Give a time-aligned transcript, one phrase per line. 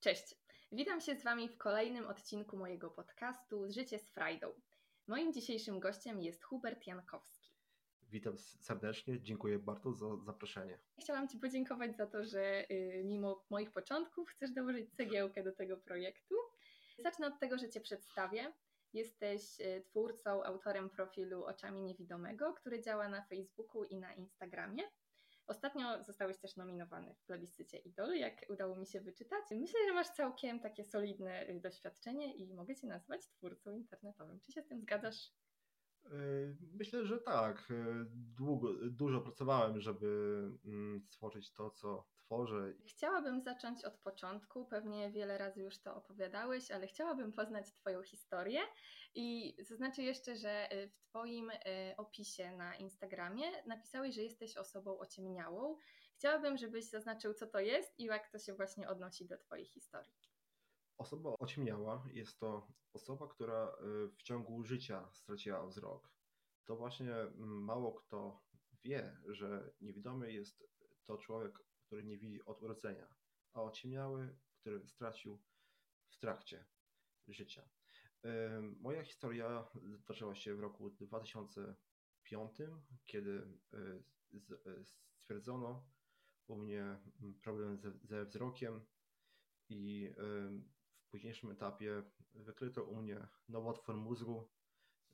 [0.00, 0.34] Cześć,
[0.72, 4.52] witam się z Wami w kolejnym odcinku mojego podcastu Życie z Frajdą.
[5.06, 7.50] Moim dzisiejszym gościem jest Hubert Jankowski.
[8.02, 10.78] Witam serdecznie, dziękuję bardzo za zaproszenie.
[11.00, 15.76] Chciałam Ci podziękować za to, że y, mimo moich początków chcesz dołożyć cegiełkę do tego
[15.76, 16.34] projektu.
[16.98, 18.52] Zacznę od tego, że Cię przedstawię.
[18.92, 24.82] Jesteś y, twórcą, autorem profilu Oczami Niewidomego, który działa na Facebooku i na Instagramie.
[25.50, 29.44] Ostatnio zostałeś też nominowany w plebiscycie Idol, jak udało mi się wyczytać.
[29.50, 34.40] Myślę, że masz całkiem takie solidne y, doświadczenie i mogę Cię nazwać twórcą internetowym.
[34.40, 35.32] Czy się z tym zgadzasz?
[36.04, 37.66] Yy, myślę, że tak.
[37.70, 40.08] Yy, długo, dużo pracowałem, żeby
[40.64, 42.72] mm, stworzyć to, co tworzę.
[42.86, 44.66] Chciałabym zacząć od początku.
[44.66, 48.60] Pewnie wiele razy już to opowiadałeś, ale chciałabym poznać Twoją historię.
[49.14, 51.56] I zaznaczę jeszcze, że y, w Twoim y,
[51.96, 55.76] opisie na Instagramie napisałeś, że jesteś osobą ociemniałą.
[56.14, 60.14] Chciałabym, żebyś zaznaczył, co to jest i jak to się właśnie odnosi do Twojej historii.
[60.98, 66.10] Osoba ociemniała jest to osoba, która y, w ciągu życia straciła wzrok.
[66.64, 68.42] To właśnie mm, mało kto
[68.84, 70.64] wie, że niewidomy jest
[71.06, 73.14] to człowiek, który nie widzi od urodzenia,
[73.52, 75.42] a ociemniały, który stracił
[76.08, 76.64] w trakcie
[77.28, 77.68] życia.
[78.80, 79.68] Moja historia
[80.08, 82.52] zaczęła się w roku 2005,
[83.06, 84.84] kiedy y,
[85.16, 85.90] stwierdzono
[86.46, 88.86] u mnie mm, problem ze, wzrokiem
[89.68, 90.10] i
[91.00, 92.02] w późniejszym etapie
[92.34, 94.50] wykryto u mnie nowotwór mózgu.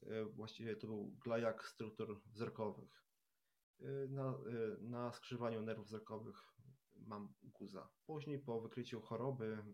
[0.02, 3.06] E, właściwie to był glajak struktur wzrokowych.
[4.08, 4.38] Na,
[4.80, 6.55] na skrzyżowaniu nerwów wzrokowych
[7.06, 7.88] mam guza.
[8.06, 9.64] Później po wykryciu choroby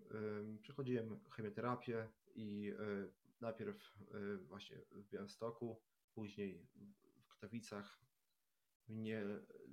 [0.63, 2.73] przechodziłem chemioterapię i
[3.41, 3.99] najpierw
[4.49, 5.81] właśnie w Białymstoku,
[6.15, 6.67] później
[7.19, 8.03] w Katowicach.
[8.89, 9.25] Mnie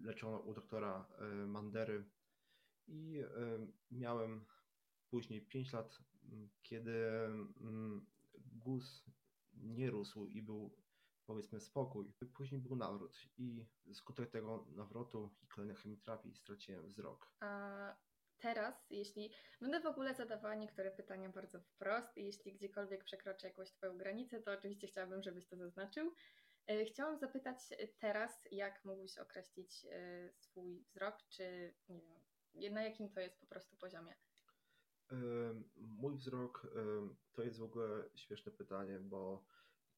[0.01, 1.07] leczono u doktora
[1.47, 2.09] Mandery
[2.88, 3.23] i
[3.91, 4.45] miałem
[5.09, 5.99] później 5 lat
[6.63, 6.94] kiedy
[8.55, 9.05] guz
[9.53, 10.75] nie rósł i był
[11.30, 12.13] powiedzmy spokój.
[12.33, 17.31] Później był nawrót i skutek tego nawrotu i kolejnej chemioterapii straciłem wzrok.
[17.40, 17.95] A
[18.38, 19.31] teraz, jeśli
[19.62, 24.41] będę w ogóle zadawała niektóre pytania bardzo wprost i jeśli gdziekolwiek przekroczę jakąś Twoją granicę,
[24.41, 26.13] to oczywiście chciałabym, żebyś to zaznaczył.
[26.67, 27.57] E, chciałam zapytać
[28.00, 31.73] teraz, jak mógłbyś określić e, swój wzrok, czy
[32.53, 34.16] nie wiem, na jakim to jest po prostu poziomie?
[35.75, 36.67] Mój wzrok
[37.31, 39.46] to jest w ogóle śmieszne pytanie, bo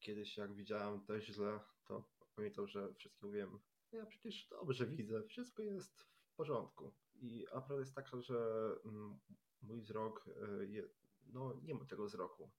[0.02, 2.04] kiedyś jak widziałem to źle, to
[2.36, 3.58] pamiętam, że wszystkim mówiłem,
[3.92, 6.94] ja przecież dobrze widzę, wszystko jest w porządku.
[7.14, 9.18] I a prawda jest taka, że mm,
[9.62, 10.82] mój wzrok, e,
[11.26, 12.50] no nie ma tego wzroku.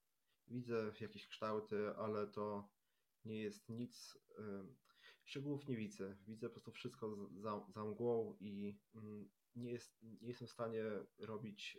[0.47, 2.69] Widzę jakieś kształty, ale to
[3.25, 4.17] nie jest nic,
[5.23, 6.17] szczegółów nie widzę.
[6.27, 10.83] Widzę po prostu wszystko za, za mgłą i mm, nie, jest, nie jestem w stanie
[11.19, 11.77] robić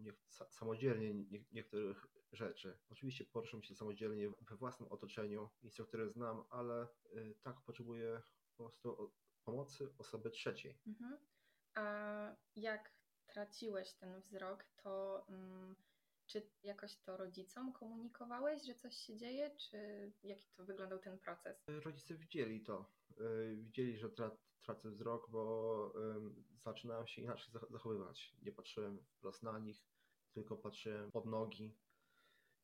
[0.00, 0.12] nie,
[0.50, 2.78] samodzielnie nie, niektórych rzeczy.
[2.88, 8.22] Oczywiście poruszam się samodzielnie we własnym otoczeniu, instruktory znam, ale y, tak potrzebuję
[8.56, 9.12] po prostu
[9.44, 10.78] pomocy osoby trzeciej.
[10.86, 11.18] Mhm.
[11.74, 12.94] A jak
[13.26, 15.76] traciłeś ten wzrok, to mm,
[16.30, 21.64] czy jakoś to rodzicom komunikowałeś, że coś się dzieje, czy jaki to wyglądał ten proces?
[21.84, 22.92] Rodzice widzieli to.
[23.20, 24.30] Y, widzieli, że tra
[24.60, 25.94] tracę wzrok, bo
[26.58, 28.36] zaczynałem się inaczej zachowywać.
[28.42, 29.84] Nie patrzyłem wprost na nich,
[30.32, 31.76] tylko patrzyłem pod nogi.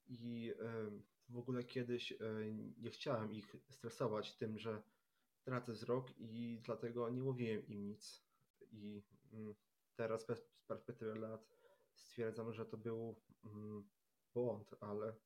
[0.07, 0.53] I
[1.29, 2.17] w ogóle kiedyś e,
[2.79, 4.83] nie chciałem ich stresować tym, że
[5.45, 8.25] tracę wzrok i dlatego nie mówiłem im nic.
[8.73, 9.03] I
[9.33, 9.55] mm,
[9.97, 10.27] teraz z
[10.67, 11.56] perspektywy lat
[11.97, 13.89] stwierdzam, że to był mm,
[14.35, 15.17] błąd, ale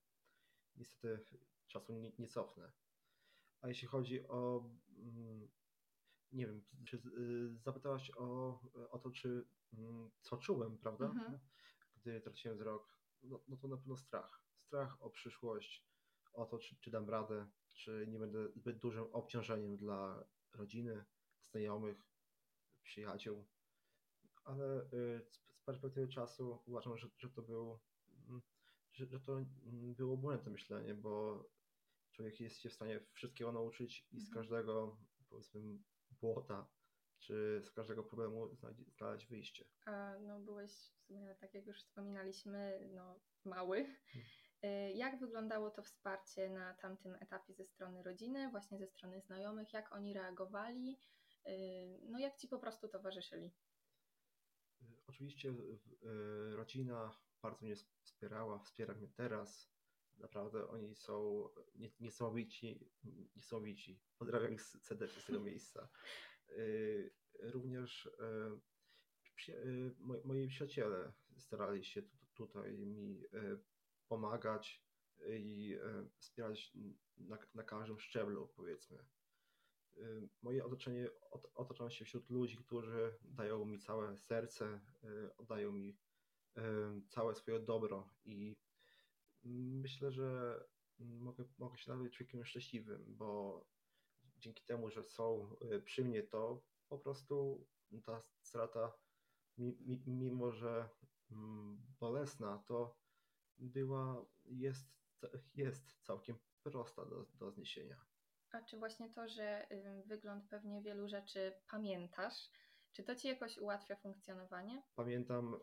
[0.77, 2.73] niestety czasu nie, nie cofnę.
[3.61, 5.49] A jeśli chodzi o mm,
[6.33, 8.61] nie wiem, czy y, zapytałaś o,
[8.91, 11.07] o to, czy mm, co czułem, prawda?
[11.07, 11.39] Mhm.
[11.97, 14.45] Gdy traciłem wzrok, no, no to na pewno strach.
[14.57, 15.87] Strach o przyszłość,
[16.33, 21.05] o to, czy, czy dam radę, czy nie będę zbyt dużym obciążeniem dla rodziny,
[21.43, 22.03] znajomych,
[22.83, 23.47] przyjaciół.
[24.45, 25.27] Ale y,
[25.61, 27.81] z perspektywy czasu uważam, że, że to był,
[28.29, 28.43] mm,
[28.93, 31.45] że, że to mm, było błędne myślenie, bo
[32.13, 34.35] człowiek jest się w stanie wszystkiego nauczyć i z mhm.
[34.35, 34.99] każdego,
[35.29, 35.79] powiedzmy,
[36.11, 36.69] błota,
[37.19, 38.57] czy z każdego problemu
[38.99, 39.65] znaleźć wyjście.
[39.87, 43.85] A no byłeś w sumie, tak jak już wspominaliśmy, no mały.
[43.85, 44.29] Hmm.
[44.63, 49.73] E, jak wyglądało to wsparcie na tamtym etapie ze strony rodziny, właśnie ze strony znajomych?
[49.73, 51.01] Jak oni reagowali?
[51.45, 51.53] E,
[52.03, 53.51] no jak ci po prostu towarzyszyli?
[55.11, 55.55] Oczywiście
[56.51, 59.73] rodzina bardzo mnie wspierała, wspiera mnie teraz.
[60.19, 61.49] Naprawdę oni są
[62.01, 62.91] niesamowici,
[63.37, 64.01] niesamowici.
[64.19, 65.89] Pozdrawiam ich serdecznie z tego miejsca.
[66.49, 68.07] Y, również
[69.59, 72.03] y, moi przyjaciele starali się
[72.35, 73.23] tutaj mi
[74.09, 74.85] pomagać
[75.29, 75.79] i
[76.19, 76.77] wspierać
[77.17, 79.05] na, na każdym szczeblu, powiedzmy.
[80.43, 81.09] Moje otoczenie
[81.55, 84.81] otaczam się wśród ludzi, którzy dają mi całe serce,
[85.39, 85.99] oddają mi
[87.09, 88.57] całe swoje dobro i
[89.45, 90.61] myślę, że
[90.99, 93.61] mogę, mogę się nazywać człowiekiem szczęśliwym, bo
[94.39, 97.67] dzięki temu, że są przy mnie, to po prostu
[98.05, 98.93] ta strata,
[100.07, 100.89] mimo że
[101.31, 102.97] mm, bolesna, to
[103.59, 104.89] była, jest,
[105.55, 108.10] jest całkiem prosta do, do zniesienia.
[108.53, 109.67] A czy właśnie to, że
[110.07, 112.51] wygląd pewnie wielu rzeczy pamiętasz,
[112.93, 114.83] czy to ci jakoś ułatwia funkcjonowanie?
[114.95, 115.59] Pamiętam, e,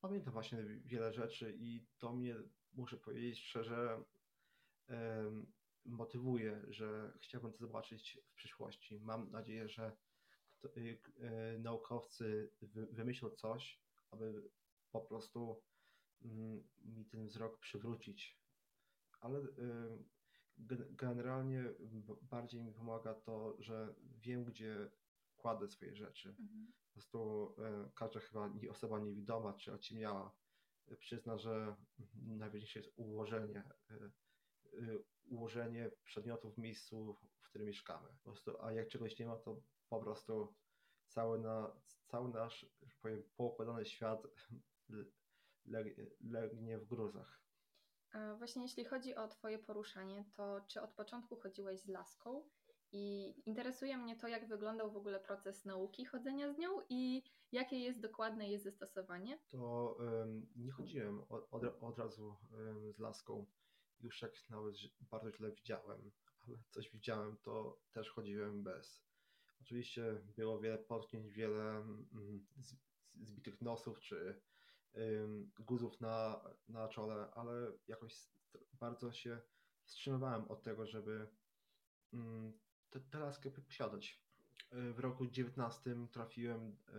[0.00, 2.34] pamiętam właśnie wiele rzeczy i to mnie,
[2.72, 4.04] muszę powiedzieć szczerze,
[5.84, 9.00] motywuje, że chciałbym to zobaczyć w przyszłości.
[9.00, 9.96] Mam nadzieję, że
[10.76, 14.50] y, e, naukowcy wymyślą coś, aby
[14.90, 15.62] po prostu
[16.22, 18.38] mm, mi ten wzrok przywrócić.
[19.20, 19.38] Ale
[20.90, 21.64] generalnie
[22.22, 24.90] bardziej mi pomaga to, że wiem, gdzie
[25.36, 26.28] kładę swoje rzeczy.
[26.28, 26.72] Mhm.
[26.86, 30.34] Po prostu e, każda chyba osoba niewidoma czy ociemniała
[30.88, 31.76] e, przyzna, że
[32.14, 34.10] najważniejsze jest ułożenie, e,
[35.30, 38.08] ułożenie przedmiotów w miejscu, w którym mieszkamy.
[38.08, 40.54] Po prostu, a jak czegoś nie ma, to po prostu
[41.08, 41.76] cały, na,
[42.06, 42.66] cały nasz,
[43.02, 44.26] powiem, poukładany świat
[46.20, 47.41] legnie w gruzach.
[48.38, 52.48] Właśnie jeśli chodzi o Twoje poruszanie, to czy od początku chodziłeś z laską?
[52.92, 57.22] I interesuje mnie to, jak wyglądał w ogóle proces nauki chodzenia z nią i
[57.52, 59.38] jakie jest dokładne jej zastosowanie.
[59.48, 63.46] To um, nie chodziłem od, od, od razu um, z laską.
[64.00, 69.04] Już jak nawet bardzo źle widziałem, ale coś widziałem, to też chodziłem bez.
[69.60, 72.46] Oczywiście było wiele potknięć, wiele mm,
[73.14, 74.40] zbitych nosów czy
[75.58, 78.14] guzów na, na czole, ale jakoś
[78.72, 79.40] bardzo się
[79.84, 81.28] wstrzymywałem od tego, żeby
[83.10, 84.22] tę laskę posiadać.
[84.72, 86.92] W roku 19 trafiłem e,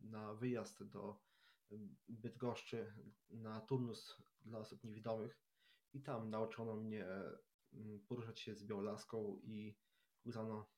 [0.00, 1.20] na wyjazd do
[2.08, 2.92] Bydgoszczy
[3.30, 5.40] na turnus dla osób niewidomych
[5.94, 7.06] i tam nauczono mnie
[8.08, 9.76] poruszać się z białą laską i
[10.24, 10.70] uznano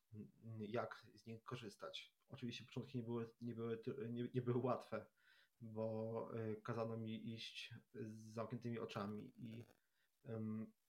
[0.58, 2.14] jak z niej korzystać.
[2.28, 5.06] Oczywiście początki nie były, nie były, nie, nie były łatwe,
[5.60, 9.66] bo y, kazano mi iść z zamkniętymi oczami i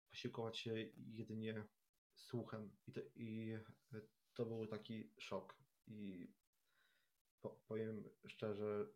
[0.10, 1.68] posiłkować się jedynie
[2.16, 2.78] słuchem.
[2.88, 3.54] I to, i
[3.94, 5.58] y, to był taki szok.
[5.88, 6.34] I
[7.42, 8.88] po, powiem szczerze,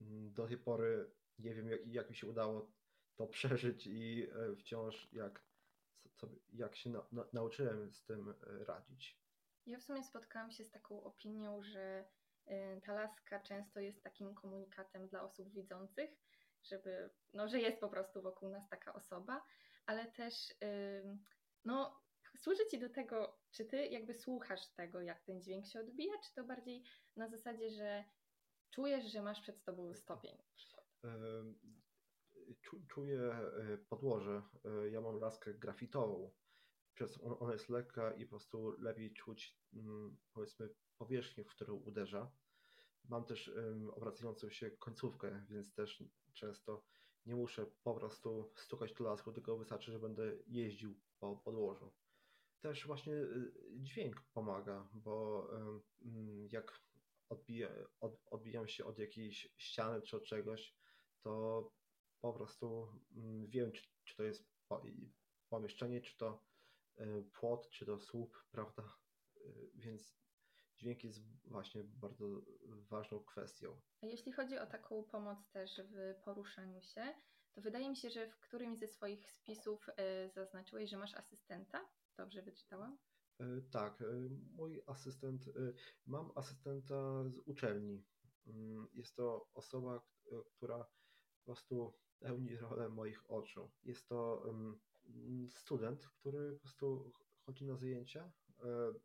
[0.00, 2.72] mm, do tej pory nie wiem, jak, jak mi się udało
[3.16, 5.44] to przeżyć i y, wciąż jak,
[6.52, 9.20] jak się na, na, nauczyłem z tym radzić.
[9.66, 12.04] Ja w sumie spotkałam się z taką opinią, że
[12.84, 16.10] ta laska często jest takim komunikatem dla osób widzących,
[16.62, 19.42] żeby, no, że jest po prostu wokół nas taka osoba,
[19.86, 20.34] ale też
[21.64, 22.00] no,
[22.36, 26.34] służy Ci do tego, czy Ty jakby słuchasz tego, jak ten dźwięk się odbija, czy
[26.34, 26.82] to bardziej
[27.16, 28.04] na zasadzie, że
[28.70, 30.38] czujesz, że masz przed Tobą stopień?
[32.88, 34.42] Czuję e, podłoże.
[34.64, 36.30] E, ja mam laskę grafitową.
[36.94, 40.68] Przez ona jest lekka i po prostu lepiej czuć, mm, powiedzmy,
[40.98, 42.32] powierzchnię, w którą uderza.
[43.10, 43.50] Mam też
[43.92, 46.84] obracającą się końcówkę, więc też często
[47.26, 51.92] nie muszę po prostu stukać tu laską, tylko wystarczy, że będę jeździł po podłożu.
[52.60, 56.80] Też właśnie y, dźwięk pomaga, bo um, jak
[57.28, 57.68] odbija,
[58.00, 60.74] od, odbijam się od jakiejś ściany czy od czegoś,
[61.22, 61.72] to
[62.20, 64.50] po prostu um, wiem, czy, czy to jest
[65.48, 66.44] pomieszczenie, czy to
[67.00, 68.96] y, płot, czy to słup, prawda?
[69.36, 70.14] Y, więc
[70.80, 72.42] dźwięk jest właśnie bardzo
[72.90, 73.80] ważną kwestią.
[74.02, 77.14] A jeśli chodzi o taką pomoc też w poruszaniu się,
[77.52, 81.88] to wydaje mi się, że w którymś ze swoich spisów e, zaznaczyłeś, że masz asystenta.
[82.16, 82.98] Dobrze wyczytałam?
[83.40, 84.06] E, tak, e,
[84.52, 85.44] mój asystent,
[86.06, 88.04] mam asystenta z uczelni.
[88.46, 90.02] Mm, jest to osoba,
[90.56, 90.84] która
[91.38, 93.70] po prostu pełni rolę moich oczu.
[93.82, 94.44] Jest to
[95.50, 97.12] student, który po prostu
[97.46, 98.32] chodzi na zajęcia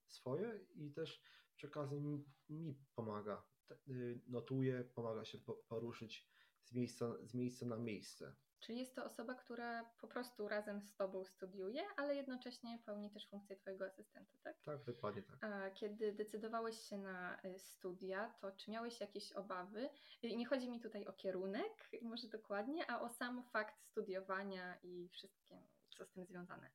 [0.07, 1.21] swoje i też
[1.55, 3.43] przy okazji mi, mi pomaga.
[3.87, 6.29] Y, notuje, pomaga się poruszyć
[6.63, 8.35] z miejsca, z miejsca na miejsce.
[8.59, 13.29] Czyli jest to osoba, która po prostu razem z Tobą studiuje, ale jednocześnie pełni też
[13.29, 14.61] funkcję Twojego asystenta, tak?
[14.63, 15.43] Tak, dokładnie tak.
[15.43, 19.89] A kiedy decydowałeś się na y, studia, to czy miałeś jakieś obawy?
[20.23, 25.09] Y, nie chodzi mi tutaj o kierunek, może dokładnie, a o sam fakt studiowania i
[25.09, 25.59] wszystkim,
[25.89, 26.71] co z tym związane.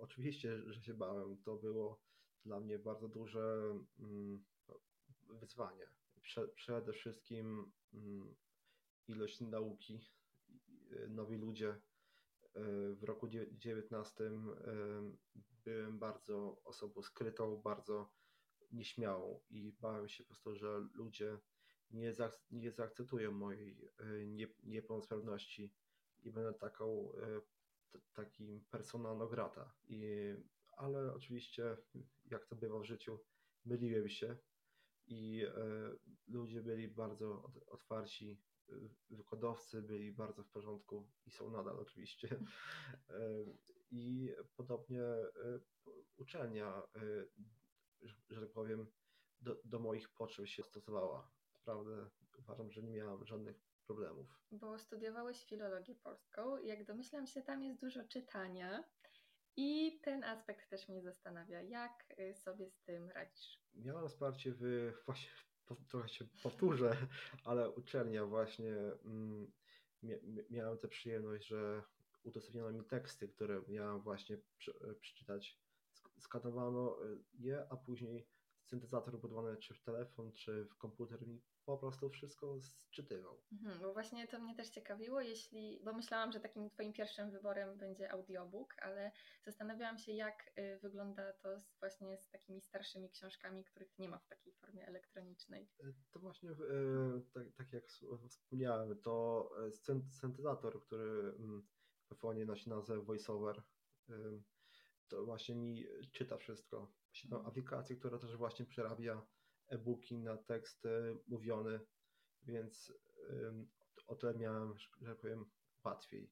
[0.00, 1.42] Oczywiście, że się bałem.
[1.42, 2.00] To było
[2.44, 4.44] dla mnie bardzo duże mm,
[5.40, 5.86] wyzwanie.
[6.22, 8.34] Prze, przede wszystkim mm,
[9.08, 10.00] ilość nauki
[11.08, 11.80] nowi ludzie.
[12.94, 14.30] W roku 19
[15.64, 18.12] byłem bardzo osobą skrytą, bardzo
[18.72, 21.38] nieśmiałą i bałem się po prostu, że ludzie
[21.90, 23.90] nie, zaak- nie zaakceptują mojej
[24.26, 25.74] nie, niepełnosprawności
[26.22, 27.12] i będę taką,
[27.90, 29.74] t- takim persona non grata.
[29.88, 30.34] I,
[30.76, 31.76] ale oczywiście,
[32.32, 33.18] jak to bywa w życiu,
[33.64, 34.36] myliłem się
[35.06, 35.52] i e,
[36.28, 38.40] ludzie byli bardzo otwarci,
[39.10, 42.28] wykładowcy byli bardzo w porządku i są nadal oczywiście.
[43.10, 43.44] E,
[43.90, 45.60] I podobnie e,
[46.16, 46.82] uczelnia,
[48.30, 48.86] że tak powiem,
[49.40, 51.30] do, do moich potrzeb się stosowała.
[51.54, 54.26] Naprawdę uważam, że nie miałam żadnych problemów.
[54.50, 58.84] Bo studiowałeś filologię polską, jak domyślam się, tam jest dużo czytania.
[59.56, 63.60] I ten aspekt też mnie zastanawia, jak y, sobie z tym radzisz?
[63.74, 65.30] Miałem wsparcie w, właśnie,
[65.88, 66.96] trochę się powtórzę,
[67.44, 69.52] ale uczelnia właśnie, mm,
[70.50, 71.82] miałem tę przyjemność, że
[72.22, 74.38] udostępniono mi teksty, które miałem właśnie
[75.00, 75.60] przeczytać.
[76.18, 76.98] Skanowano
[77.38, 78.28] je, a później
[78.64, 83.42] syntezator budowany czy w telefon, czy w komputer mi po prostu wszystko sczytywał.
[83.52, 87.78] Mhm, bo właśnie to mnie też ciekawiło, jeśli, bo myślałam, że takim Twoim pierwszym wyborem
[87.78, 89.12] będzie audiobook, ale
[89.44, 94.18] zastanawiałam się, jak y, wygląda to z, właśnie z takimi starszymi książkami, których nie ma
[94.18, 95.68] w takiej formie elektronicznej.
[95.80, 96.54] E, to właśnie, e,
[97.34, 97.84] tak, tak jak
[98.28, 99.50] wspomniałem, to
[100.10, 101.62] syntezator, który mm,
[102.06, 103.62] w iPhone'ie nosi nazwę VoiceOver,
[105.08, 106.92] to właśnie mi czyta wszystko.
[107.06, 107.50] Właśnie tą mhm.
[107.50, 109.26] aplikację, która też właśnie przerabia
[109.72, 110.86] e-booki na tekst
[111.28, 111.80] mówiony,
[112.42, 112.92] więc
[114.06, 115.44] o tyle miałem, że powiem,
[115.84, 116.30] łatwiej.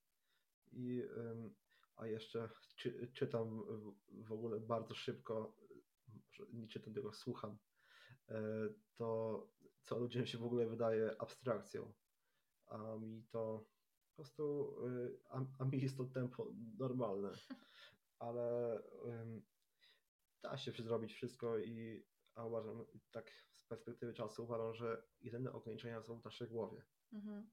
[0.73, 1.03] I,
[1.97, 3.63] a jeszcze czy, czytam
[4.09, 5.57] w ogóle bardzo szybko,
[6.53, 7.59] nie czytam tego, słucham,
[8.29, 8.43] e,
[8.97, 9.49] to
[9.83, 11.93] co ludziom się w ogóle wydaje abstrakcją,
[12.67, 13.67] a mi to
[14.09, 17.33] po prostu, e, a, a mi jest to tempo normalne,
[18.19, 18.79] ale
[20.43, 22.05] da się zrobić wszystko i
[22.41, 26.83] a uważam, tak z perspektywy czasu uważam, że jedyne ograniczenia są w naszej głowie.
[27.13, 27.51] Mhm.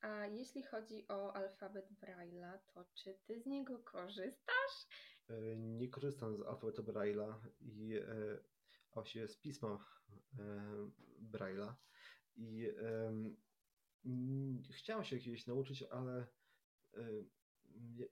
[0.00, 4.86] A jeśli chodzi o alfabet Braille'a, to czy ty z niego korzystasz?
[5.28, 8.38] E, nie korzystam z alfabetu Braille'a i e,
[8.94, 9.78] właściwie z pisma
[10.38, 10.90] e,
[11.32, 11.74] Braille'a
[12.36, 12.68] i
[14.70, 16.26] chciałem się kiedyś nauczyć, ale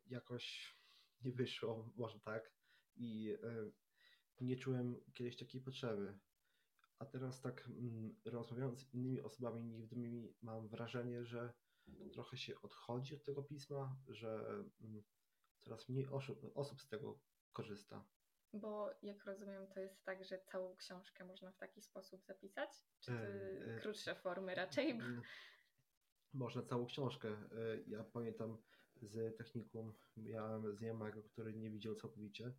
[0.07, 0.76] jakoś
[1.23, 2.52] nie wyszło, może tak.
[2.97, 3.37] I
[4.40, 6.18] nie czułem kiedyś takiej potrzeby.
[6.99, 11.52] A teraz tak mm, rozmawiając z innymi osobami niewidomymi, mam wrażenie, że
[12.12, 14.44] trochę się odchodzi od tego pisma, że
[14.80, 15.02] mm,
[15.61, 17.20] coraz mniej osób, osób z tego
[17.52, 18.04] korzysta.
[18.52, 22.70] Bo jak rozumiem, to jest tak, że całą książkę można w taki sposób zapisać?
[23.00, 24.90] Czy e, e, krótsze formy raczej?
[24.90, 25.23] Mm,
[26.32, 27.28] można całą książkę.
[27.28, 28.59] E, ja pamiętam
[29.02, 32.52] z technikum, miałem znajomego, który nie widział całkowicie.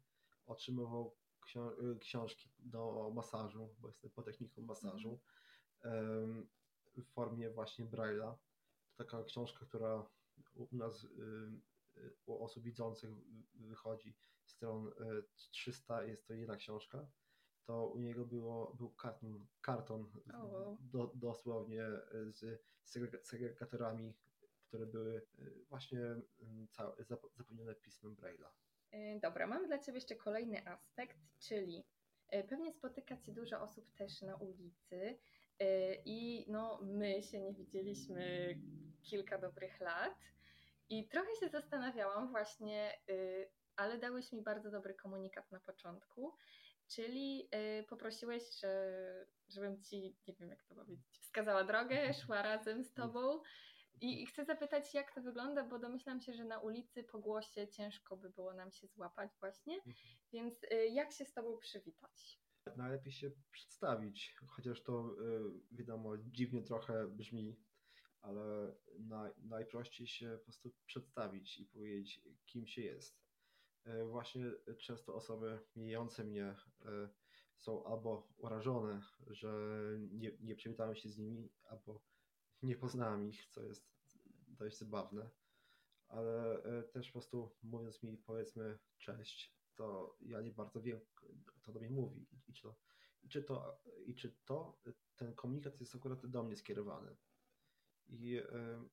[0.45, 1.17] Otrzymywał
[1.55, 5.19] Y, książki do masażu, bo jestem po techniką masażu,
[6.97, 8.35] w formie właśnie Braille'a.
[8.97, 10.05] To taka książka, która
[10.55, 11.07] u nas, y,
[11.97, 13.09] y, u osób widzących
[13.53, 14.91] wychodzi stron
[15.51, 17.07] 300, jest to jedna książka,
[17.65, 20.77] to u niego było, był karton, karton oh.
[20.79, 21.83] do, dosłownie
[22.31, 22.61] z
[23.23, 24.13] segregatorami,
[24.67, 25.27] które były
[25.69, 25.99] właśnie
[26.69, 26.95] całe,
[27.37, 28.49] zapełnione pismem Braille'a.
[28.91, 31.85] E, dobra, mamy dla Ciebie jeszcze kolejny aspekt, czyli
[32.29, 35.17] e, pewnie spotyka Cię dużo osób też na ulicy
[35.59, 38.55] e, i no my się nie widzieliśmy
[39.03, 40.17] kilka dobrych lat.
[40.89, 42.99] I trochę się zastanawiałam właśnie,
[43.75, 46.33] ale dałeś mi bardzo dobry komunikat na początku,
[46.87, 47.49] czyli
[47.89, 53.41] poprosiłeś, że, żebym Ci, nie wiem jak to powiedzieć, wskazała drogę, szła razem z Tobą
[54.01, 58.17] i chcę zapytać, jak to wygląda, bo domyślam się, że na ulicy po głosie ciężko
[58.17, 59.95] by było nam się złapać właśnie, mhm.
[60.31, 62.41] więc y, jak się z Tobą przywitać?
[62.77, 65.15] Najlepiej się przedstawić, chociaż to
[65.71, 67.59] y, wiadomo dziwnie trochę brzmi,
[68.21, 73.21] ale naj, najprościej się po prostu przedstawić i powiedzieć, kim się jest.
[73.87, 76.55] Y, właśnie często osoby mijające mnie
[77.57, 79.49] są albo urażone, że
[80.11, 82.01] nie, nie przywitałem się z nimi, albo
[82.61, 83.91] nie poznałem ich, co jest
[84.47, 85.29] dość zabawne,
[86.07, 90.99] ale e, też po prostu mówiąc mi powiedzmy cześć, to ja nie bardzo wiem,
[91.45, 92.75] kto do mnie mówi i czy to,
[93.23, 94.81] i czy to, i czy to
[95.15, 97.15] ten komunikat jest akurat do mnie skierowany.
[98.07, 98.43] I y,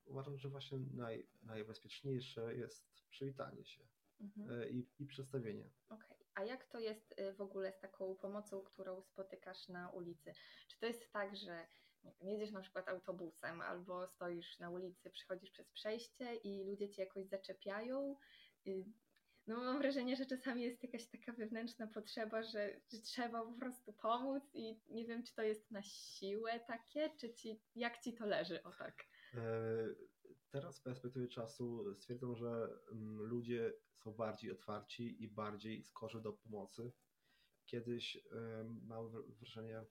[0.05, 3.89] uważam, że właśnie naj, najbezpieczniejsze jest przywitanie się
[4.21, 4.51] mhm.
[4.51, 5.71] y, i, i przedstawienie.
[5.89, 6.28] Okej, okay.
[6.39, 10.33] A jak to jest w ogóle z taką pomocą, którą spotykasz na ulicy?
[10.69, 11.67] Czy to jest tak, że
[12.21, 17.27] jedziesz na przykład autobusem albo stoisz na ulicy, przychodzisz przez przejście i ludzie cię jakoś
[17.27, 18.17] zaczepiają.
[18.67, 18.85] Y,
[19.47, 23.93] no mam wrażenie, że czasami jest jakaś taka wewnętrzna potrzeba, że, że trzeba po prostu
[23.93, 28.27] pomóc i nie wiem, czy to jest na siłę takie, czy ci, jak ci to
[28.27, 29.05] leży, o tak.
[30.51, 36.33] Teraz z perspektywy czasu stwierdzam, że mm, ludzie są bardziej otwarci i bardziej skorzy do
[36.33, 36.93] pomocy.
[37.65, 38.19] Kiedyś
[38.83, 39.87] mam wrażenie,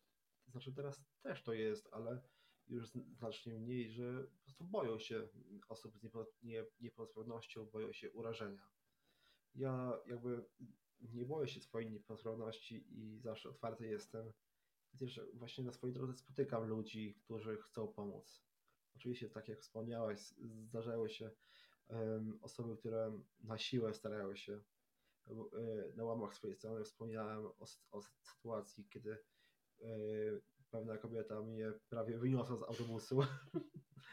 [0.46, 2.22] to znaczy teraz też to jest, ale
[2.68, 5.28] już znacznie mniej, że po prostu boją się
[5.70, 6.04] osób z
[6.80, 8.70] niepełnosprawnością, boją się urażenia.
[9.56, 10.46] Ja jakby
[11.00, 14.34] nie boję się swojej niepełnosprawności i zawsze otwarty jestem.
[15.00, 18.47] Też właśnie na swojej drodze spotykam ludzi, którzy chcą pomóc.
[18.98, 20.20] Oczywiście, tak jak wspomniałeś,
[20.64, 21.32] zdarzały się
[22.42, 24.62] osoby, które na siłę starały się.
[25.30, 29.18] E, na łamach swojej strony wspomniałem o, o sytuacji, kiedy
[29.82, 33.20] y, pewna kobieta mnie prawie wyniosła z autobusu,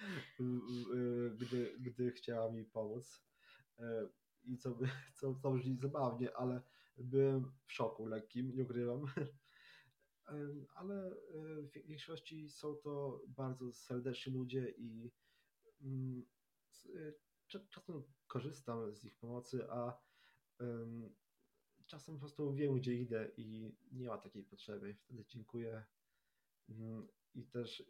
[1.41, 3.25] gdy, gdy chciała mi pomóc.
[3.79, 4.09] E,
[4.45, 4.79] I co,
[5.21, 6.63] co, co brzmi zabawnie, ale
[6.97, 9.07] byłem w szoku lekkim, nie ukrywam.
[10.75, 11.17] Ale
[11.63, 15.13] w większości są to bardzo serdeczni ludzie i
[15.81, 16.25] mm,
[17.47, 19.99] czasem korzystam z ich pomocy, a
[21.87, 24.95] czasem po prostu wiem, gdzie idę i nie ma takiej potrzeby.
[24.95, 25.85] Wtedy dziękuję
[26.69, 27.09] Mhm.
[27.35, 27.83] I też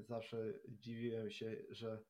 [0.00, 2.04] zawsze dziwiłem się, że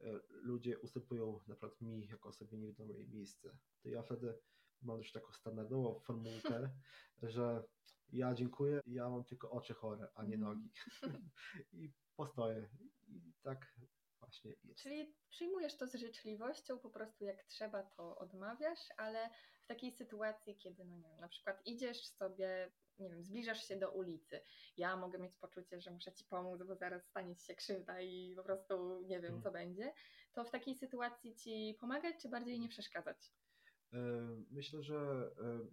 [0.00, 3.58] e, ludzie ustępują na przykład mi jako osobie niewidomej miejsce.
[3.82, 4.38] To ja wtedy
[4.82, 6.70] mam już taką standardową formułkę,
[7.22, 7.64] że
[8.12, 10.40] ja dziękuję, ja mam tylko oczy chore, a nie mhm.
[10.40, 10.70] nogi.
[11.72, 12.68] I postoję.
[13.08, 13.74] I tak
[14.20, 14.82] właśnie jest.
[14.82, 19.30] Czyli przyjmujesz to z życzliwością, po prostu jak trzeba to odmawiasz, ale
[19.62, 23.76] w takiej sytuacji, kiedy no nie wiem, na przykład idziesz sobie nie wiem, zbliżasz się
[23.76, 24.40] do ulicy,
[24.76, 28.34] ja mogę mieć poczucie, że muszę ci pomóc, bo zaraz stanie ci się krzywda i
[28.36, 29.42] po prostu nie wiem, hmm.
[29.42, 29.92] co będzie,
[30.32, 33.32] to w takiej sytuacji ci pomagać, czy bardziej nie przeszkadzać?
[33.92, 33.98] E,
[34.50, 35.66] myślę, że e,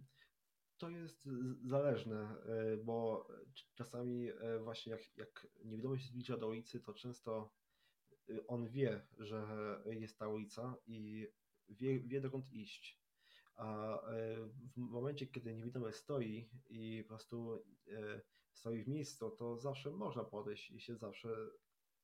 [0.78, 1.28] to jest
[1.64, 3.28] zależne, e, bo
[3.74, 4.28] czasami
[4.60, 7.54] właśnie jak, jak niewidomy się zbliża do ulicy, to często
[8.46, 9.46] on wie, że
[9.86, 11.28] jest ta ulica i
[11.68, 13.00] wie, wie dokąd iść.
[13.56, 13.98] A
[14.74, 17.64] w momencie, kiedy niewidomy stoi i po prostu
[18.52, 21.28] stoi w miejscu, to zawsze można podejść i się zawsze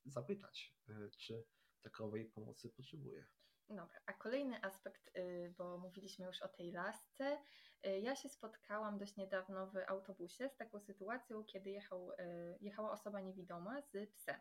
[0.05, 0.75] zapytać,
[1.19, 1.45] czy
[1.83, 3.27] takowej pomocy potrzebuje.
[3.69, 7.39] Dobra, a kolejny aspekt, y, bo mówiliśmy już o tej lasce.
[7.87, 12.15] Y, ja się spotkałam dość niedawno w autobusie z taką sytuacją, kiedy jechał, y,
[12.61, 14.41] jechała osoba niewidoma z psem.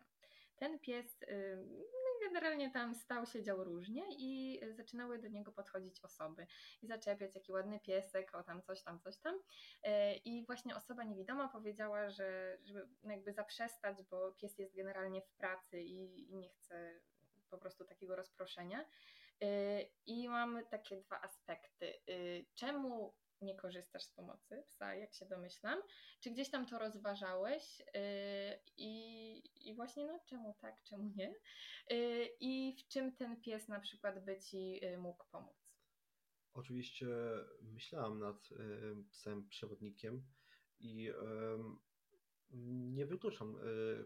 [0.56, 1.18] Ten pies
[2.22, 6.46] generalnie tam stał, siedział różnie i zaczynały do niego podchodzić osoby
[6.82, 9.40] i zaczepiać, jaki ładny piesek, o tam coś tam, coś tam.
[10.24, 15.80] I właśnie osoba niewidoma powiedziała, że żeby jakby zaprzestać, bo pies jest generalnie w pracy
[15.80, 17.00] i, i nie chce
[17.52, 18.88] po prostu takiego rozproszenia.
[19.42, 21.86] E, I mam takie dwa aspekty.
[21.86, 22.00] E,
[22.54, 25.78] czemu nie korzystasz z pomocy psa, jak się domyślam.
[26.20, 27.84] Czy gdzieś tam to rozważałeś yy,
[28.76, 31.34] i, i właśnie no czemu tak, czemu nie?
[32.40, 35.56] I w czym ten pies na przykład by Ci mógł pomóc?
[36.54, 37.06] Oczywiście
[37.62, 38.48] myślałam nad
[39.10, 40.22] psem przewodnikiem
[40.78, 41.12] i
[42.94, 43.58] nie wykluczam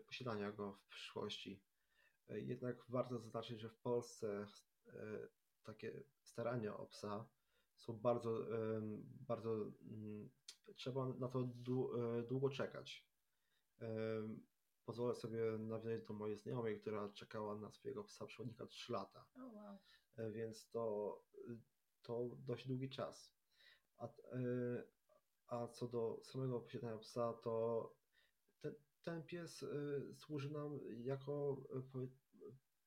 [0.06, 1.62] posiadania go w przyszłości.
[2.28, 4.46] Jednak warto zaznaczyć, że w Polsce
[5.62, 7.28] takie starania o psa
[7.76, 8.46] są bardzo,
[9.28, 10.30] bardzo, mm,
[10.76, 13.06] trzeba na to e, długo czekać.
[14.86, 19.26] Pozwolę sobie nawiązać do mojej znajomej, która czekała na swojego psa przewodnika 3 lata.
[19.34, 19.78] Oh, wow.
[20.16, 21.16] E, więc to,
[22.02, 23.36] to dość długi czas.
[23.98, 24.10] A, e,
[25.46, 27.94] a co do samego posiadania psa, to
[29.06, 29.64] ten, pies
[30.14, 32.06] służy nam jako po,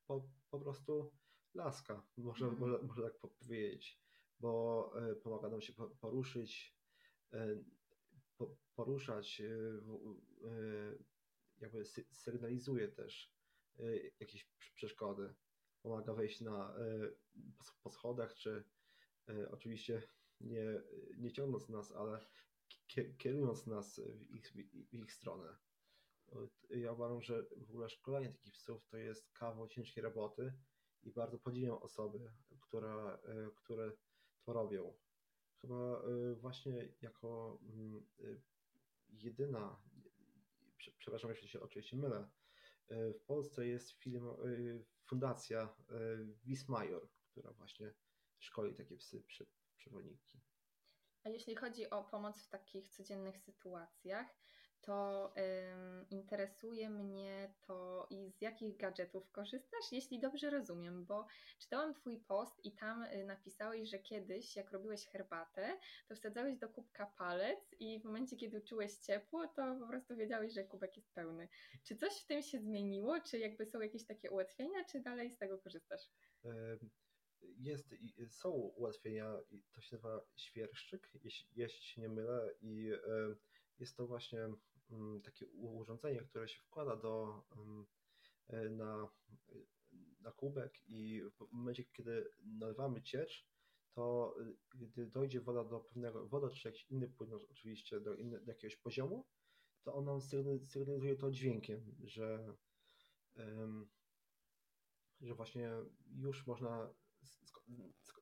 [0.07, 1.11] po, po prostu
[1.53, 2.59] laska, może, mm.
[2.59, 3.99] może, może tak powiedzieć
[4.39, 6.77] bo pomaga nam się poruszyć,
[8.75, 9.41] poruszać,
[11.57, 13.33] jakby sygnalizuje też
[14.19, 15.33] jakieś przeszkody.
[15.81, 16.75] Pomaga wejść na,
[17.83, 18.63] po schodach, czy
[19.51, 20.03] oczywiście
[20.41, 20.81] nie,
[21.17, 22.25] nie ciągnąc nas, ale
[23.17, 24.53] kierując nas w ich,
[24.91, 25.57] w ich stronę.
[26.69, 30.53] Ja uważam, że w ogóle szkolenie takich psów to jest kawał ciężkiej roboty
[31.03, 33.19] i bardzo podziwiam osoby, które,
[33.55, 33.91] które
[34.41, 34.93] to robią.
[35.61, 38.41] Chyba y, właśnie jako mm, y,
[39.09, 39.81] jedyna,
[40.97, 42.29] przepraszam, jeśli się oczywiście mylę,
[42.89, 44.25] w Polsce jest film,
[45.05, 45.75] fundacja
[46.45, 47.93] Wismajor, która właśnie
[48.39, 49.23] szkoli takie psy
[49.77, 50.41] przewodniki.
[51.23, 54.27] A jeśli chodzi o pomoc w takich codziennych sytuacjach,
[54.81, 61.25] to ym, interesuje mnie to i z jakich gadżetów korzystasz, jeśli dobrze rozumiem, bo
[61.59, 66.69] czytałam Twój post i tam y, napisałeś, że kiedyś, jak robiłeś herbatę, to wsadzałeś do
[66.69, 71.13] kubka palec i w momencie, kiedy czułeś ciepło, to po prostu wiedziałeś, że kubek jest
[71.13, 71.47] pełny.
[71.83, 73.19] Czy coś w tym się zmieniło?
[73.21, 76.01] Czy jakby są jakieś takie ułatwienia, czy dalej z tego korzystasz?
[77.41, 77.95] Jest,
[78.29, 79.33] są ułatwienia,
[79.71, 82.91] to się nazywa świerszczyk, jeśli, jeśli się nie mylę, i
[83.79, 84.39] jest to właśnie
[84.91, 87.43] mm, takie urządzenie, które się wkłada do,
[88.49, 89.09] e, na,
[90.21, 93.49] na kubek i w momencie, kiedy nalewamy ciecz,
[93.93, 94.35] to
[94.75, 98.75] gdy dojdzie woda do pewnego, woda czy jakiś inny płyn, oczywiście do, inny, do jakiegoś
[98.75, 99.27] poziomu,
[99.83, 102.55] to on nam sygnalizuje to dźwiękiem, że,
[105.21, 105.71] że właśnie
[106.15, 106.93] już można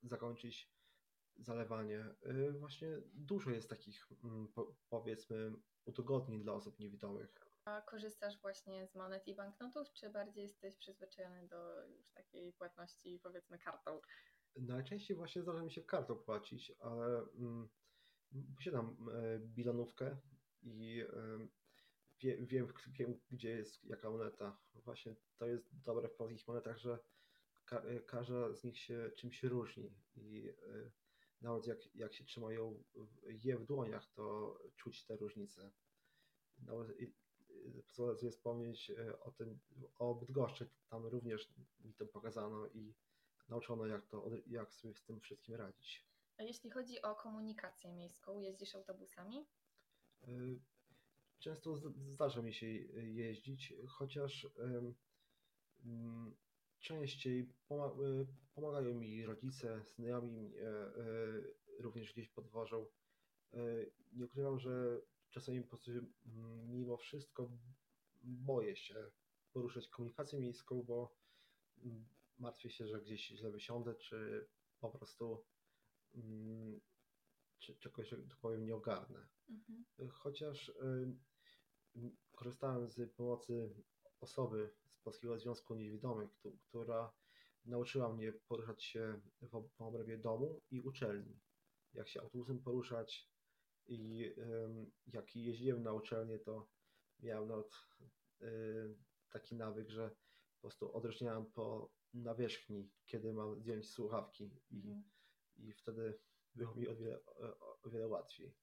[0.04, 0.77] zakończyć
[1.40, 2.06] zalewanie.
[2.26, 4.48] Y, właśnie dużo jest takich, mm,
[4.90, 5.54] powiedzmy,
[5.86, 7.48] udogodnień dla osób niewidomych.
[7.66, 13.20] A korzystasz właśnie z monet i banknotów, czy bardziej jesteś przyzwyczajony do już takiej płatności,
[13.24, 14.02] powiedzmy, kartą?
[14.56, 17.70] Najczęściej właśnie zdarza mi się kartą płacić, ale mm,
[18.56, 20.18] posiadam e, bilonówkę
[20.62, 21.48] i e,
[22.20, 24.58] wie, wiem, wiem, gdzie jest jaka moneta.
[24.74, 27.00] Właśnie to jest dobre w polskich monetach, że
[27.66, 30.92] ka każda z nich się czymś różni i e,
[31.42, 32.84] nawet jak, jak się trzymają
[33.28, 35.72] je w dłoniach, to czuć te różnice.
[36.60, 36.98] Nawet
[37.88, 39.60] pozwolę sobie wspomnieć e, o tym,
[39.98, 42.94] o Bydgoszczy, tam również mi to pokazano i
[43.50, 46.08] nauczono jak, to, jak sobie z tym wszystkim radzić.
[46.38, 49.48] A jeśli chodzi o komunikację miejską, jeździsz autobusami?
[50.22, 50.28] E,
[51.40, 51.78] często
[52.14, 54.48] zdarza mi się jeździć, chociaż
[56.80, 60.94] częściej y, pomagają mi rodzice, znajomi e, e,
[61.80, 62.86] również gdzieś podwożą.
[63.54, 63.60] E,
[64.14, 65.92] nie ukrywam, że czasami po prostu
[66.68, 67.52] mimo wszystko
[68.24, 69.12] boję się
[69.54, 71.18] poruszać komunikację miejską, bo
[72.38, 74.48] martwię się, że gdzieś źle wysiądę, czy
[74.80, 75.46] po prostu
[77.60, 79.28] czy czegoś, tak powiem, nie ogarnę.
[79.50, 80.10] Mhm.
[80.12, 80.72] Chociaż
[82.32, 83.76] korzystałem z pomocy
[84.22, 86.30] osoby Polskiego Związku Niewidomych,
[86.62, 87.14] która
[87.66, 91.40] nauczyła mnie poruszać się w, obrębie domu i uczelni.
[91.94, 93.30] Jak się autobusem poruszać
[93.88, 94.32] i
[95.08, 96.68] jak jeździłem na uczelnię, to
[97.20, 97.72] miałem nawet
[98.42, 98.96] y,
[99.30, 100.10] taki nawyk, że
[100.56, 105.04] po prostu odróżniałem po nawierzchni, kiedy mam zdjąć słuchawki i, mm.
[105.58, 106.20] i wtedy
[106.56, 107.26] było mi o wiele,
[107.84, 108.56] o wiele łatwiej.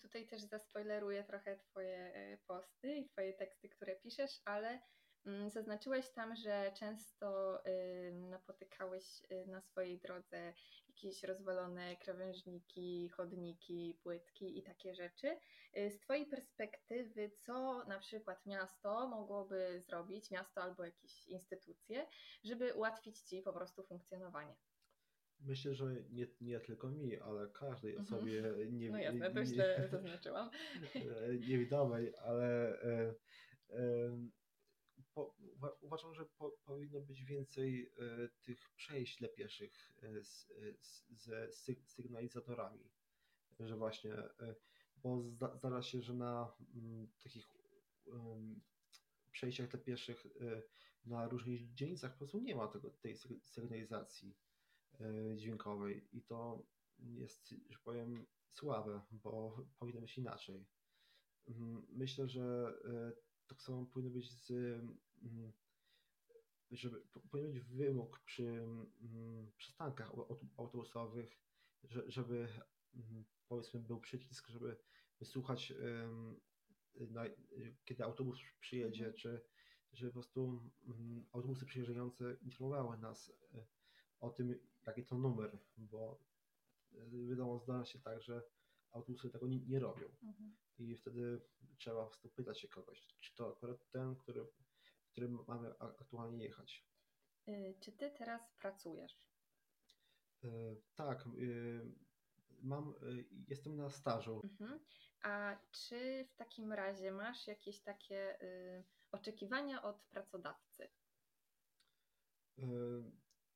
[0.00, 4.82] Tutaj też zaspoileruję trochę Twoje e, posty i Twoje teksty, które piszesz, ale
[5.48, 7.58] zaznaczyłeś tam, że często
[8.12, 10.52] napotykałeś y, na swojej drodze
[10.88, 15.36] jakieś rozwalone krawężniki, chodniki, płytki i takie rzeczy.
[15.78, 22.06] Y, z Twojej perspektywy, co na przykład miasto mogłoby zrobić, miasto albo jakieś instytucje,
[22.44, 24.56] żeby ułatwić Ci po prostu funkcjonowanie?
[25.40, 28.06] Myślę, że nie, nie tylko mi, ale każdej mhm.
[28.06, 30.50] osobie nie No jasne, to źle zaznaczyłam.
[31.48, 33.14] Niewidomej, ale e,
[33.70, 34.18] e,
[35.14, 35.34] po,
[35.80, 41.52] uważam, że po, powinno być więcej e, tych przejść dla pieszych e, z, z, ze
[41.86, 42.90] sygnalizatorami,
[43.60, 44.54] że właśnie, e,
[44.96, 47.46] bo zda, zdarza się, że na mm, takich
[49.32, 50.26] przejściach dla pieszych
[51.04, 54.36] na różnych dzielnicach po prostu nie ma tego, tej sygnalizacji
[55.36, 56.66] dźwiękowej i to
[56.98, 60.66] jest, że powiem, słabe, bo powinno być inaczej.
[61.88, 62.74] Myślę, że
[63.52, 64.50] tak samo powinno być z,
[65.22, 65.52] mm,
[66.70, 70.12] żeby powinien być wymóg przy mm, przystankach
[70.56, 71.38] autobusowych,
[72.06, 72.48] żeby
[72.94, 74.76] mm, powiedzmy był przycisk, żeby
[75.18, 75.72] wysłuchać
[77.84, 79.16] kiedy autobus przyjedzie, mhm.
[79.16, 79.42] czy
[79.92, 80.70] żeby po prostu
[81.32, 83.66] autobusy przyjeżdżające informowały nas e,
[84.20, 86.20] o tym, jaki to numer, bo
[86.92, 88.42] e, wiadomo, zdarza się tak, że
[88.92, 90.06] autobusy tego nie, nie robią.
[90.22, 90.56] Mhm.
[90.78, 91.40] I wtedy
[91.78, 94.46] trzeba po prostu pytać się kogoś, czy to akurat ten, który,
[95.12, 96.86] którym mamy aktualnie jechać.
[97.48, 99.12] Y, czy ty teraz pracujesz?
[100.44, 101.94] Y, tak, y,
[102.62, 102.94] mam,
[103.48, 104.40] jestem na stażu.
[104.44, 104.80] Mhm.
[105.22, 108.38] A czy w takim razie masz jakieś takie
[109.12, 110.88] oczekiwania od pracodawcy?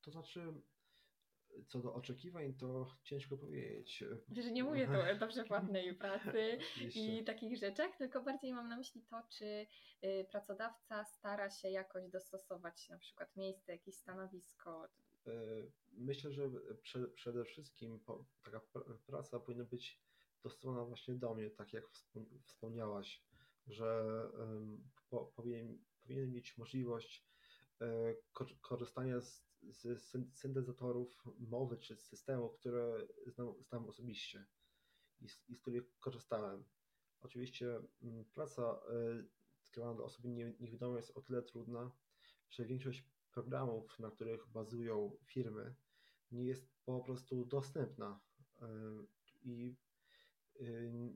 [0.01, 0.53] To znaczy,
[1.67, 4.03] co do oczekiwań, to ciężko powiedzieć.
[4.37, 6.57] Że nie mówię tu o dobrze płatnej pracy
[6.95, 9.45] i takich rzeczach, tylko bardziej mam na myśli to, czy
[10.03, 14.87] y, pracodawca stara się jakoś dostosować na przykład miejsce, jakieś stanowisko.
[15.27, 16.49] Y, myślę, że
[17.15, 17.99] przede wszystkim
[18.43, 18.61] taka
[19.05, 20.01] praca powinna być
[20.43, 21.89] dostosowana właśnie do mnie, tak jak
[22.45, 23.23] wspomniałaś,
[23.67, 24.05] że
[25.09, 27.27] po, powinien, powinien mieć możliwość
[27.81, 28.15] e,
[28.61, 30.01] korzystania z, z
[30.33, 34.45] syntezatorów mowy czy systemów, które znam, znam osobiście
[35.21, 36.63] i z, i z których korzystałem.
[37.21, 38.79] Oczywiście mm, praca
[39.61, 41.91] skierowana do osoby niewidomej jest o tyle trudna,
[42.49, 45.75] że większość programów, na których bazują firmy,
[46.31, 48.19] nie jest po prostu dostępna
[48.61, 48.67] e,
[49.43, 49.75] i
[50.59, 50.63] e,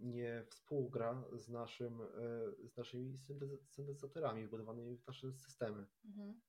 [0.01, 1.99] nie współgra z, naszym,
[2.63, 3.17] z naszymi
[3.65, 5.87] syntezatorami wbudowanymi w nasze systemy.
[6.05, 6.41] Mhm.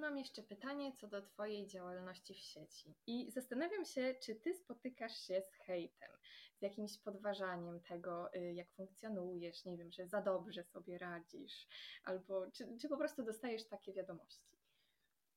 [0.00, 2.94] Y, mam jeszcze pytanie co do Twojej działalności w sieci.
[3.06, 6.10] I zastanawiam się, czy Ty spotykasz się z hejtem,
[6.58, 11.66] z jakimś podważaniem tego, y, jak funkcjonujesz, nie wiem, że za dobrze sobie radzisz,
[12.04, 14.58] albo czy, czy po prostu dostajesz takie wiadomości?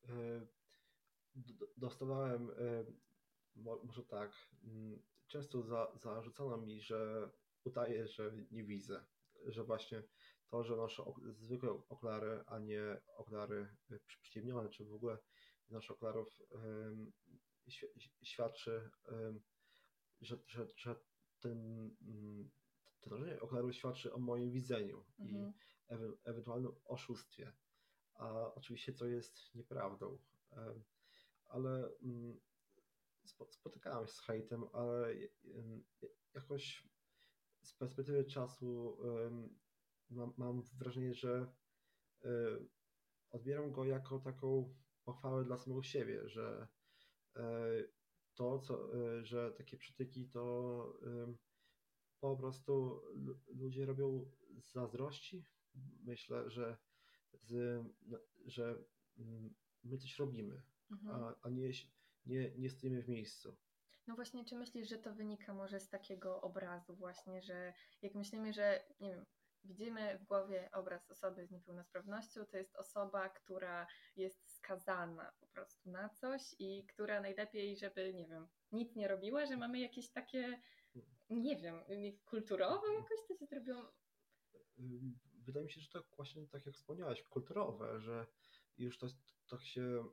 [0.10, 0.48] Y,
[1.78, 2.52] dostawałem,
[3.56, 4.32] może tak,
[4.64, 7.30] mm, często za, zarzucano mi, że
[7.64, 9.06] udaję, że nie widzę,
[9.46, 10.04] że właśnie
[10.54, 15.18] to, że noszę zwykłe okulary, a nie okulary y, przyciemnione, czy w ogóle
[15.70, 16.42] noszę okularów
[18.24, 18.90] świadczy,
[20.22, 20.96] że, że, że
[21.40, 21.58] ten,
[22.02, 22.52] mm,
[23.00, 25.30] to noszenie okularów świadczy o moim widzeniu mhm.
[25.30, 25.54] i
[25.88, 27.54] ewe, ewentualnym oszustwie.
[28.14, 30.20] A oczywiście to jest nieprawdą.
[31.46, 32.40] Ale mm,
[33.50, 35.16] spotykałem się z hejtem, ale
[36.34, 36.88] jakoś
[37.64, 38.98] z perspektywy czasu
[40.16, 41.54] mam, mam wrażenie, że
[42.26, 42.30] y,
[43.32, 46.68] odbieram go jako taką pochwałę dla samego siebie, że
[47.38, 47.42] y,
[48.36, 50.44] to, co, y, że takie przytyki to
[52.20, 53.02] po prostu
[53.48, 55.46] ludzie robią z zazdrości.
[56.04, 56.78] Myślę, że,
[57.34, 58.84] z, no, że
[59.18, 61.24] mm, my coś robimy, mhm.
[61.24, 61.72] a, a nie,
[62.26, 63.58] nie, nie stoimy w miejscu.
[64.08, 68.54] No właśnie, czy myślisz, że to wynika może z takiego obrazu właśnie, że jak myślimy,
[68.54, 69.26] że nie wiem,
[69.64, 75.90] widzimy w głowie obraz osoby z niepełnosprawnością, to jest osoba, która jest skazana po prostu
[75.90, 80.62] na coś i która najlepiej, żeby, nie wiem, nic nie robiła, że mamy jakieś takie,
[81.30, 81.84] nie wiem,
[82.26, 83.94] kulturowe jakoś to się zrobiło.
[85.46, 88.28] Wydaje mi się, że to właśnie tak jak wspomniałaś, kulturowe, że
[88.78, 89.08] już to
[89.50, 90.10] tak się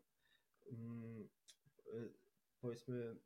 [0.67, 1.29] um,
[2.61, 3.17] powiedzmy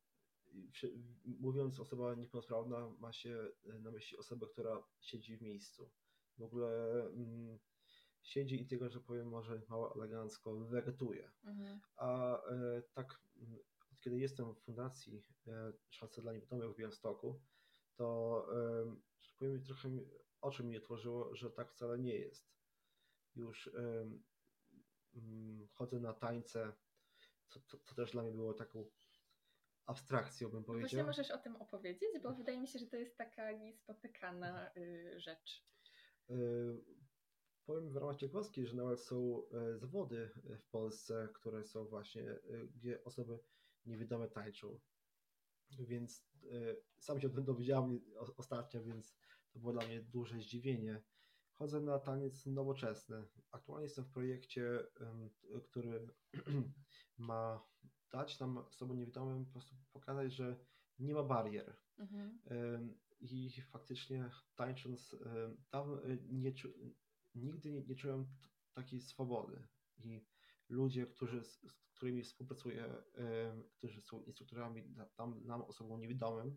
[1.25, 5.91] mówiąc osoba niepełnosprawna ma się na myśli osobę, która siedzi w miejscu
[6.39, 7.59] w ogóle mm,
[8.23, 11.33] siedzi i tylko, że powiem może mało elegancko, wegetuje.
[11.45, 11.81] Mhm.
[11.97, 13.59] A e, tak, mm,
[13.93, 17.41] od kiedy jestem w fundacji e, Szanse dla Niewidomych w Białymstoku,
[17.97, 19.89] to e, że powiem trochę
[20.41, 22.55] oczy mi otworzyło, że tak wcale nie jest.
[23.37, 24.11] Już e,
[25.15, 26.73] mm, chodzę na tańce,
[27.49, 28.85] co, co, co też dla mnie było taką
[29.87, 30.89] abstrakcją, bym powiedział.
[30.89, 35.15] Właśnie możesz o tym opowiedzieć, bo wydaje mi się, że to jest taka niespotykana y,
[35.21, 35.65] rzecz.
[36.31, 36.35] E,
[37.67, 42.67] powiem w ramach ciekawostki, że nawet są e, zawody w Polsce, które są właśnie, e,
[42.75, 43.39] gdzie osoby
[43.87, 44.81] niewidome tańczą.
[45.79, 46.27] Więc
[46.99, 48.01] sam się o tym dowiedziałem
[48.37, 49.17] ostatnio, więc
[49.53, 51.03] to było dla mnie duże zdziwienie.
[51.53, 53.25] Chodzę na taniec nowoczesny.
[53.51, 54.87] Aktualnie jestem w projekcie,
[55.65, 56.09] który
[57.19, 57.65] ma
[58.11, 60.57] dać nam osobom niewidomym po prostu pokazać, że
[60.99, 61.77] nie ma barier.
[61.99, 62.39] Mhm
[63.21, 65.17] i faktycznie tańcząc
[65.71, 66.53] tam e, nie,
[67.35, 68.27] nigdy nie, nie czułem
[68.73, 70.27] takiej swobody i
[70.69, 71.59] ludzie, którzy, z
[71.95, 72.95] którymi współpracuję,
[73.73, 76.57] którzy są instruktorami tam nam osobom niewidomym,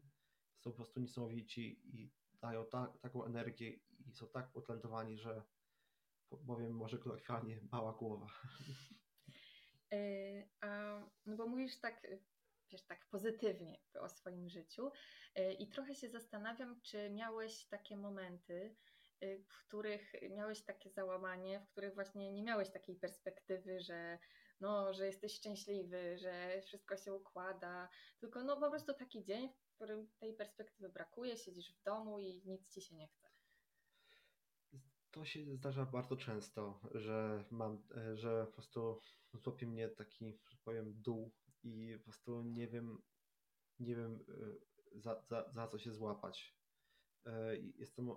[0.60, 5.44] są po prostu niesamowici i dają ta, taką energię i są tak utalentowani, że
[6.48, 8.28] powiem może kolokwialnie mała głowa.
[9.92, 12.08] E, a, no bo mówisz tak
[12.72, 14.92] wiesz, tak pozytywnie o swoim życiu.
[15.36, 18.76] E, I trochę się zastanawiam, czy miałeś takie momenty,
[19.20, 24.20] e, w których miałeś takie załamanie, w których właśnie nie miałeś takiej perspektywy, że
[24.60, 29.76] no, że jesteś szczęśliwy, że wszystko się układa, tylko no po prostu taki dzień, w
[29.76, 33.28] którym tej perspektywy brakuje, siedzisz w domu i nic ci się nie chce.
[35.12, 39.02] To się zdarza bardzo często, że mam, e, że po prostu
[39.34, 41.32] złapie mnie taki, że powiem, dół
[41.64, 43.02] i po prostu nie wiem,
[43.80, 46.58] nie wiem e, za, za, za co się złapać.
[47.26, 48.10] E, jestem,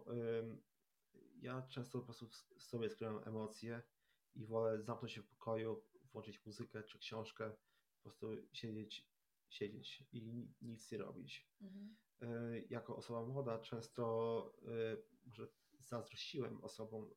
[1.41, 3.83] ja często po prostu sobie skrywam emocje
[4.35, 7.53] i wolę zamknąć się w pokoju, włączyć muzykę czy książkę,
[7.97, 9.09] po prostu siedzieć,
[9.49, 10.23] siedzieć i
[10.63, 11.49] nic nie robić.
[11.61, 11.97] Mhm.
[12.71, 14.55] Jako osoba młoda często
[15.27, 15.49] może
[15.79, 17.11] zazdrościłem osobom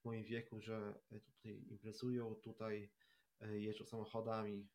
[0.00, 2.92] w moim wieku, że tutaj imprezują, tutaj
[3.40, 4.68] jeżdżą samochodami,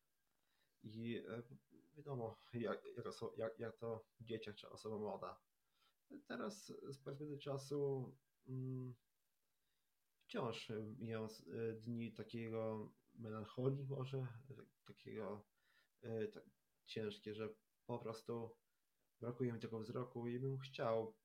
[0.82, 1.42] i e,
[1.96, 5.40] wiadomo, jak, jak, jak, jak to dzieciak czy osoba młoda.
[6.26, 8.12] Teraz z perspektywy czasu
[8.48, 8.94] mm,
[10.26, 11.28] wciąż miał
[11.80, 14.26] dni takiego melancholii może,
[14.84, 15.44] takiego
[16.32, 16.44] tak
[16.86, 17.48] ciężkie, że
[17.86, 18.56] po prostu
[19.20, 21.16] brakuje mi tego wzroku i bym chciał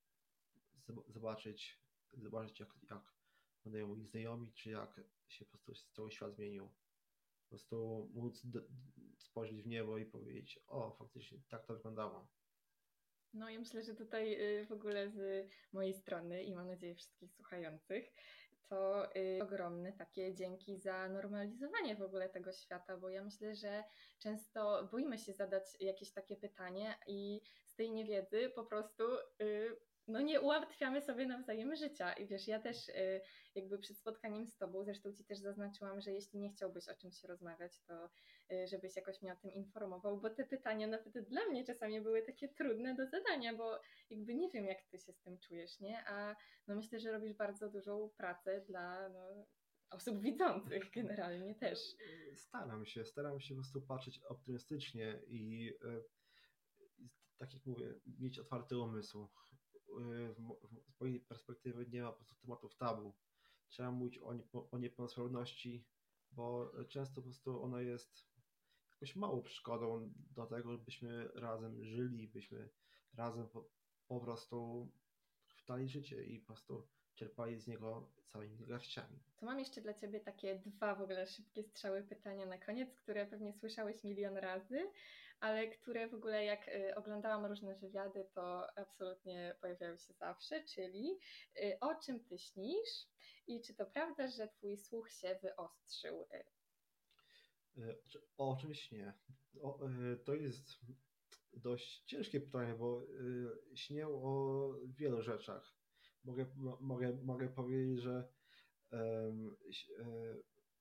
[1.08, 1.82] zobaczyć,
[2.14, 3.16] zobaczyć jak, jak
[3.64, 6.68] wyglądają moi znajomi, czy jak się po prostu cały świat zmienił.
[7.44, 8.48] Po prostu móc
[9.32, 12.28] spojrzeć w niebo i powiedzieć, o, faktycznie tak to wyglądało.
[13.34, 17.34] No ja myślę, że tutaj y, w ogóle z mojej strony i mam nadzieję wszystkich
[17.34, 18.12] słuchających,
[18.70, 23.84] to y, ogromne takie dzięki za normalizowanie w ogóle tego świata, bo ja myślę, że
[24.20, 29.04] często boimy się zadać jakieś takie pytanie i z tej niewiedzy po prostu
[29.42, 32.14] y, no nie ułatwiamy sobie nawzajem życia.
[32.14, 33.22] I wiesz, ja też y,
[33.56, 37.24] jakby przed spotkaniem z Tobą, zresztą Ci też zaznaczyłam, że jeśli nie chciałbyś o czymś
[37.24, 38.10] rozmawiać, to
[38.52, 42.22] y, żebyś jakoś mnie o tym informował, bo te pytania nawet dla mnie czasami były
[42.22, 46.08] takie trudne do zadania, bo jakby nie wiem, jak Ty się z tym czujesz, nie?
[46.08, 46.36] A
[46.68, 49.46] no myślę, że robisz bardzo dużą pracę dla no,
[49.90, 51.80] osób widzących generalnie też.
[52.36, 56.04] Staram się, staram się po prostu patrzeć optymistycznie i y,
[57.38, 59.30] tak jak mówię, mieć otwarty umysł
[60.32, 63.14] z mojej perspektywy nie ma po prostu tematów tabu.
[63.70, 65.86] Trzeba mówić o, nie, o niepełnosprawności,
[66.32, 68.32] bo często po prostu ona jest
[68.92, 72.70] jakąś małą przeszkodą do tego, byśmy razem żyli, byśmy
[73.14, 73.70] razem po,
[74.08, 74.88] po prostu
[75.48, 79.20] wtali życie i po prostu czerpali z niego całymi garściami.
[79.38, 83.26] To mam jeszcze dla Ciebie takie dwa w ogóle szybkie strzały pytania na koniec, które
[83.26, 84.92] pewnie słyszałeś milion razy,
[85.42, 91.20] ale które w ogóle jak y, oglądałam różne wywiady, to absolutnie pojawiały się zawsze, czyli
[91.58, 93.08] y, o czym Ty śnisz
[93.48, 96.28] i czy to prawda, że Twój słuch się wyostrzył?
[97.78, 98.02] Y,
[98.38, 99.14] o czym śnię?
[99.62, 99.80] O,
[100.26, 100.80] to jest
[101.54, 103.08] dość ciężkie pytanie, bo
[103.76, 105.76] śnię o wielu rzeczach.
[106.24, 106.46] Mogę,
[106.80, 108.28] mogę, mogę powiedzieć, że
[108.92, 109.58] um,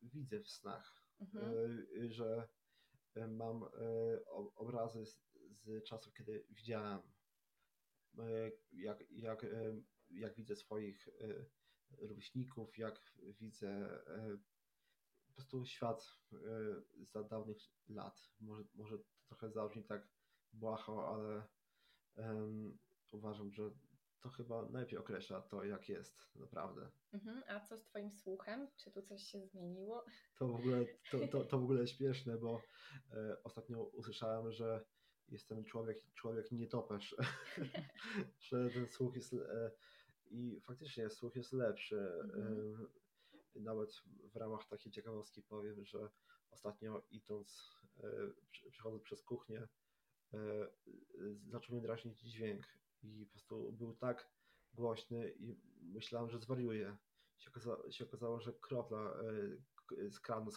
[0.02, 1.86] widzę w snach, mhm.
[2.08, 2.48] że
[3.28, 3.64] mam
[4.56, 7.02] obrazy z, z czasów, kiedy widziałem,
[8.72, 9.46] jak, jak,
[10.10, 11.08] jak widzę swoich
[11.98, 14.02] rówieśników, jak widzę
[15.26, 16.18] po prostu świat
[17.00, 18.30] za dawnych lat.
[18.40, 20.08] Może, może trochę zabrzmi tak
[20.52, 21.48] błaho, ale
[22.16, 22.78] um,
[23.12, 23.70] uważam, że
[24.20, 26.90] to chyba najlepiej określa to, jak jest naprawdę.
[27.12, 28.68] Mhm, a co z Twoim słuchem?
[28.76, 30.04] Czy tu coś się zmieniło?
[30.38, 32.62] To w ogóle, to, to, to w ogóle śmieszne, bo
[33.12, 34.84] e, ostatnio usłyszałem, że
[35.28, 37.16] jestem człowiek, człowiek nietoperz,
[38.48, 39.70] że ten słuch jest e,
[40.30, 42.12] i faktycznie słuch jest lepszy.
[42.24, 42.88] Mhm.
[43.56, 43.90] E, nawet
[44.32, 46.08] w ramach takiej ciekawostki powiem, że
[46.50, 48.10] ostatnio idąc, e,
[48.70, 49.68] przechodząc przez kuchnię,
[50.34, 50.38] e,
[51.48, 52.66] zaczął mnie drażnić dźwięk
[53.02, 54.30] i po prostu był tak
[54.74, 56.96] głośny i myślałem, że zwariuje.
[57.38, 59.14] Się okazało, się okazało że kropla
[59.98, 60.50] e, z kranu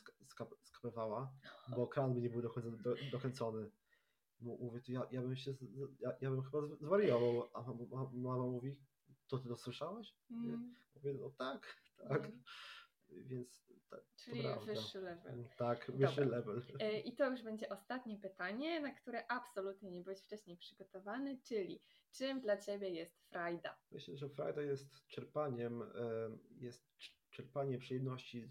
[0.63, 1.33] skapywała,
[1.75, 2.41] bo kran by nie był
[3.11, 3.71] dokręcony.
[4.39, 5.55] Mówię, to ja, ja bym się,
[5.99, 7.61] ja, ja bym chyba zwariował, a
[8.13, 8.75] mama mówi,
[9.27, 10.15] to ty to słyszałeś?
[10.31, 10.75] Mm.
[10.95, 12.25] Mówię, no tak, tak.
[12.25, 12.43] Mm.
[13.09, 13.63] Więc
[14.15, 15.45] Czyli wyższy level.
[15.57, 16.37] Tak, wyższy Dobra.
[16.37, 16.61] level.
[16.79, 21.81] E, I to już będzie ostatnie pytanie, na które absolutnie nie byłeś wcześniej przygotowany, czyli
[22.17, 23.77] czym dla Ciebie jest frajda?
[23.91, 25.87] Myślę, że frajda jest czerpaniem, e,
[26.55, 26.87] jest
[27.29, 28.47] czerpanie przyjemności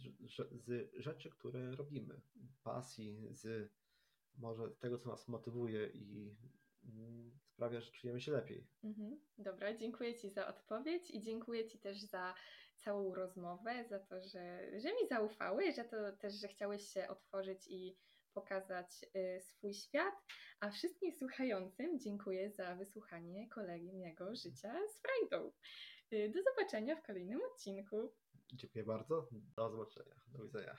[0.51, 2.21] z rzeczy, które robimy,
[2.63, 3.73] pasji, z
[4.39, 6.37] może tego, co nas motywuje i
[6.85, 8.67] mm, sprawia, że czujemy się lepiej.
[8.85, 9.21] Mhm.
[9.39, 12.35] Dobra, dziękuję Ci za odpowiedź i dziękuję Ci też za
[12.77, 17.67] całą rozmowę, za to, że, że mi zaufałeś, że to też, że chciałeś się otworzyć
[17.69, 17.97] i
[18.35, 20.15] pokazać y, swój świat.
[20.61, 25.53] A wszystkim słuchającym dziękuję za wysłuchanie kolejnego życia z frajdą.
[26.13, 28.13] Y, do zobaczenia w kolejnym odcinku.
[28.53, 29.29] Dziękuję bardzo.
[29.57, 30.15] Do zobaczenia.
[30.27, 30.77] Do widzenia.